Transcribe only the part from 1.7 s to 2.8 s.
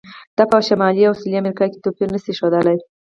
کې توپیر نه شي ښودلی.